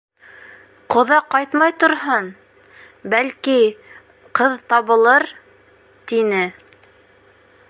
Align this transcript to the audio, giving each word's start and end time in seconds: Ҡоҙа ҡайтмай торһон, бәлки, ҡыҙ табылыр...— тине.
Ҡоҙа 0.93 1.19
ҡайтмай 1.35 1.75
торһон, 1.83 2.31
бәлки, 3.15 3.59
ҡыҙ 4.41 4.59
табылыр...— 4.75 5.31
тине. 6.13 6.45